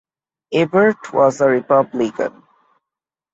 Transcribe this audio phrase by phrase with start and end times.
[0.51, 2.41] Eberhart was a Republican.